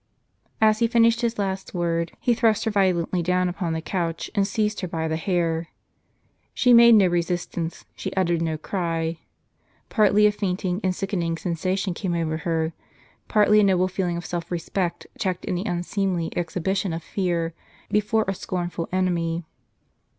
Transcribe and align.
As 0.59 0.79
he 0.79 0.87
finished 0.87 1.21
his 1.21 1.37
last 1.37 1.75
word, 1.75 2.13
he 2.19 2.33
thrust 2.33 2.65
her 2.65 2.71
violently 2.71 3.21
down 3.21 3.47
upon 3.47 3.73
the 3.73 3.83
couch, 3.83 4.31
and 4.33 4.47
seized 4.47 4.79
her 4.81 4.87
by 4.87 5.07
the 5.07 5.15
hair. 5.15 5.67
She 6.55 6.73
made 6.73 6.95
no 6.95 7.05
resistance, 7.05 7.85
she 7.95 8.11
uttered 8.13 8.41
no 8.41 8.57
cry; 8.57 9.17
partly 9.89 10.25
a 10.25 10.31
fainting 10.31 10.81
and 10.83 10.95
sickening 10.95 11.37
sensation 11.37 11.93
came 11.93 12.15
over 12.15 12.37
her; 12.37 12.73
partly 13.27 13.59
a 13.59 13.63
noble 13.63 13.87
feeling 13.87 14.17
of 14.17 14.25
self 14.25 14.49
respect 14.49 15.05
checked 15.19 15.45
any 15.47 15.63
unseemly 15.65 16.31
exhibition 16.35 16.93
of 16.93 17.03
fear, 17.03 17.53
before 17.91 18.25
a 18.27 18.33
scornful 18.33 18.89
enemy. 18.91 19.43